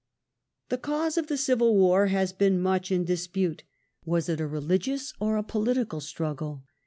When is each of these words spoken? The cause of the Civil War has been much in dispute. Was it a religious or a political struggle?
The 0.69 0.79
cause 0.79 1.15
of 1.15 1.27
the 1.27 1.37
Civil 1.37 1.75
War 1.77 2.07
has 2.07 2.33
been 2.33 2.59
much 2.59 2.91
in 2.91 3.05
dispute. 3.05 3.61
Was 4.03 4.29
it 4.29 4.39
a 4.41 4.47
religious 4.47 5.13
or 5.19 5.37
a 5.37 5.43
political 5.43 6.01
struggle? 6.01 6.63